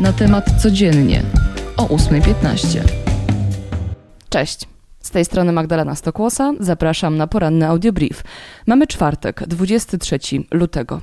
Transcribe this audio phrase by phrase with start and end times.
[0.00, 1.22] na temat codziennie
[1.76, 2.80] o 8.15.
[4.28, 4.68] Cześć.
[5.00, 6.52] Z tej strony Magdalena Stokłosa.
[6.60, 8.24] Zapraszam na poranny audiobrief.
[8.66, 10.18] Mamy czwartek, 23
[10.50, 11.00] lutego.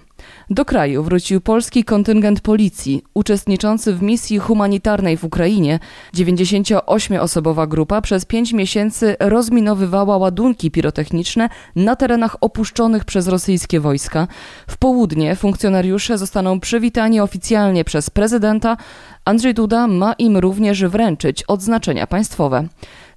[0.50, 5.80] Do kraju wrócił polski kontyngent policji uczestniczący w misji humanitarnej w Ukrainie.
[6.16, 14.28] 98-osobowa grupa przez 5 miesięcy rozminowywała ładunki pirotechniczne na terenach opuszczonych przez rosyjskie wojska.
[14.68, 18.78] W południe funkcjonariusze zostaną przywitani oficjalnie przez prezydenta.
[19.26, 22.68] Andrzej Duda ma im również wręczyć odznaczenia państwowe.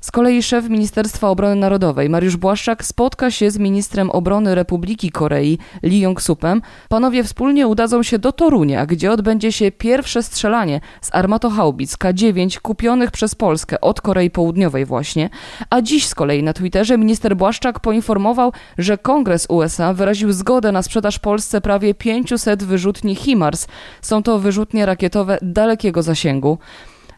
[0.01, 5.59] Z kolei szef Ministerstwa Obrony Narodowej Mariusz Błaszczak spotka się z ministrem obrony Republiki Korei
[5.83, 6.61] Lee Jong-supem.
[6.89, 13.11] Panowie wspólnie udadzą się do Torunia, gdzie odbędzie się pierwsze strzelanie z armatohaubic K-9 kupionych
[13.11, 15.31] przez Polskę od Korei Południowej właśnie.
[15.71, 20.83] A dziś z kolei na Twitterze minister Błaszczak poinformował, że Kongres USA wyraził zgodę na
[20.83, 23.67] sprzedaż Polsce prawie 500 wyrzutni HIMARS.
[24.03, 26.59] Są to wyrzutnie rakietowe dalekiego zasięgu.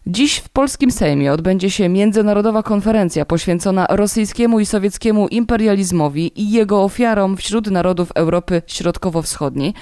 [0.07, 6.83] Dziś w polskim Sejmie odbędzie się międzynarodowa konferencja poświęcona rosyjskiemu i sowieckiemu imperializmowi i jego
[6.85, 9.75] ofiarom wśród narodów Europy Środkowo-Wschodniej.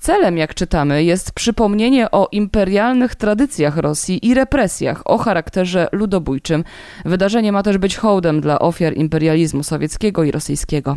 [0.00, 6.64] Celem, jak czytamy, jest przypomnienie o imperialnych tradycjach Rosji i represjach o charakterze ludobójczym.
[7.04, 10.96] Wydarzenie ma też być hołdem dla ofiar imperializmu sowieckiego i rosyjskiego.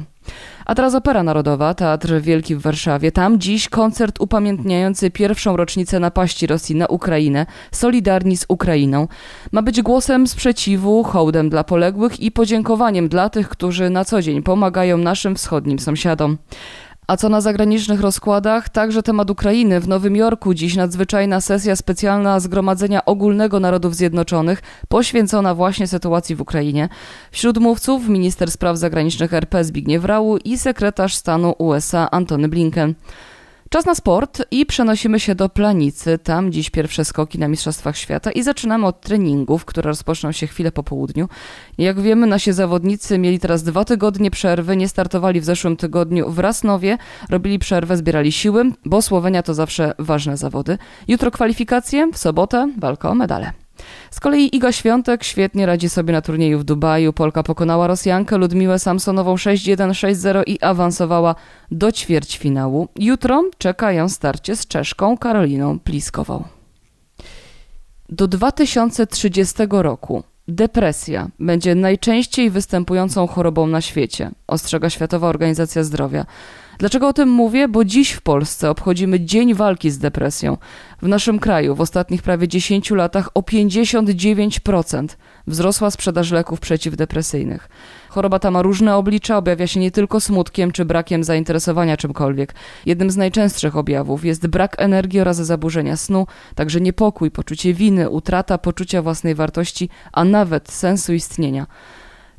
[0.66, 3.12] A teraz Opera Narodowa, Teatr Wielki w Warszawie.
[3.12, 9.08] Tam dziś koncert upamiętniający pierwszą rocznicę napaści Rosji na Ukrainę, Solidarni z Ukrainą.
[9.52, 14.44] Ma być głosem sprzeciwu, hołdem dla poległych i podziękowaniem dla tych, którzy na co dzień
[14.44, 16.38] pomagają naszym wschodnim sąsiadom.
[17.08, 18.70] A co na zagranicznych rozkładach?
[18.70, 19.80] Także temat Ukrainy.
[19.80, 26.42] W Nowym Jorku dziś nadzwyczajna sesja specjalna Zgromadzenia Ogólnego Narodów Zjednoczonych poświęcona właśnie sytuacji w
[26.42, 26.90] Ukrainie.
[27.32, 32.94] Wśród mówców minister spraw zagranicznych RP Zbigniew Rau i sekretarz stanu USA Antony Blinken.
[33.74, 36.18] Czas na sport i przenosimy się do Planicy.
[36.18, 40.72] Tam dziś pierwsze skoki na Mistrzostwach Świata i zaczynamy od treningów, które rozpoczną się chwilę
[40.72, 41.30] po południu.
[41.78, 46.40] Jak wiemy, nasi zawodnicy mieli teraz dwa tygodnie przerwy, nie startowali w zeszłym tygodniu w
[46.40, 46.98] Rasnowie,
[47.30, 50.78] robili przerwę, zbierali siły, bo Słowenia to zawsze ważne zawody.
[51.08, 53.63] Jutro kwalifikacje, w sobotę walka o medale.
[54.14, 57.14] Z kolei Iga Świątek świetnie radzi sobie na turnieju w Dubaju.
[57.14, 61.36] Polka pokonała Rosjankę Ludmiłę Samsonową 6-1, 6-0 i awansowała
[61.72, 62.88] do ćwierćfinału.
[63.00, 66.44] Jutro czeka ją starcie z Czeszką Karoliną Pliskową.
[68.10, 76.26] Do 2030 roku depresja będzie najczęściej występującą chorobą na świecie, ostrzega Światowa Organizacja Zdrowia.
[76.84, 77.68] Dlaczego o tym mówię?
[77.68, 80.58] Bo dziś w Polsce obchodzimy Dzień Walki z Depresją.
[81.02, 85.08] W naszym kraju w ostatnich prawie 10 latach o 59%
[85.48, 87.70] wzrosła sprzedaż leków przeciwdepresyjnych.
[88.10, 92.56] Choroba ta ma różne oblicza, objawia się nie tylko smutkiem czy brakiem zainteresowania czymkolwiek.
[92.86, 98.58] Jednym z najczęstszych objawów jest brak energii oraz zaburzenia snu, także niepokój, poczucie winy, utrata
[98.58, 101.68] poczucia własnej wartości, a nawet sensu istnienia.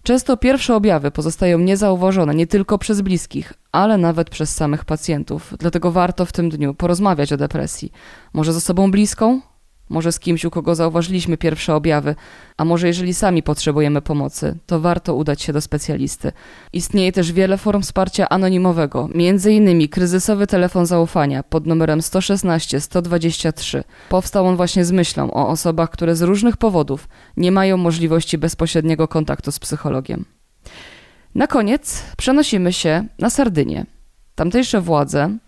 [0.03, 5.55] Często pierwsze objawy pozostają niezauważone nie tylko przez bliskich, ale nawet przez samych pacjentów.
[5.59, 7.93] Dlatego warto w tym dniu porozmawiać o depresji.
[8.33, 9.41] Może z osobą bliską,
[9.89, 12.15] może z kimś, u kogo zauważyliśmy pierwsze objawy,
[12.57, 16.33] a może jeżeli sami potrzebujemy pomocy, to warto udać się do specjalisty.
[16.73, 19.89] Istnieje też wiele form wsparcia anonimowego, m.in.
[19.89, 23.85] kryzysowy telefon zaufania pod numerem 116 123.
[24.09, 29.09] Powstał on właśnie z myślą o osobach, które z różnych powodów nie mają możliwości bezpośredniego
[29.09, 30.34] kontaktu z psychologiem.
[31.35, 33.87] Na koniec przenosimy się na Sardynię.
[34.35, 35.39] Tamtejsze władze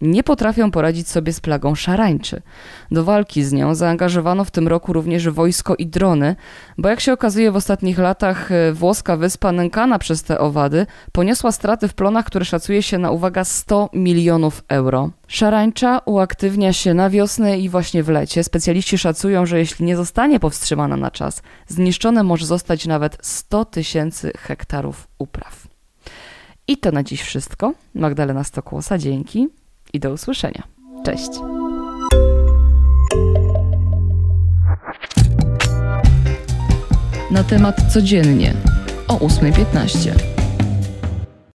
[0.00, 2.42] nie potrafią poradzić sobie z plagą szarańczy.
[2.90, 6.36] Do walki z nią zaangażowano w tym roku również wojsko i drony,
[6.78, 11.52] bo jak się okazuje w ostatnich latach e, włoska wyspa nękana przez te owady poniosła
[11.52, 15.10] straty w plonach, które szacuje się na uwaga 100 milionów euro.
[15.28, 18.44] Szarańcza uaktywnia się na wiosnę i właśnie w lecie.
[18.44, 24.32] Specjaliści szacują, że jeśli nie zostanie powstrzymana na czas, zniszczone może zostać nawet 100 tysięcy
[24.38, 25.66] hektarów upraw.
[26.68, 27.72] I to na dziś wszystko.
[27.94, 29.48] Magdalena Stokłosa, dzięki
[29.92, 30.62] i do usłyszenia.
[31.04, 31.30] Cześć.
[37.30, 38.54] Na temat codziennie
[39.08, 40.35] o 8.15.